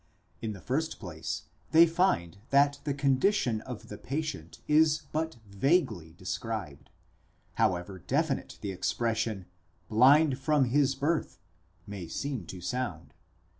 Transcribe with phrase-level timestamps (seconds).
[0.41, 6.13] In the first place, they find that the condition of the patient is but vaguely
[6.13, 6.89] described,
[7.61, 9.45] however definite the expression,
[9.91, 11.33] d/ind from his birth,
[11.87, 13.09] τυφλὸν ἐκ γενετῆς may seem tosound.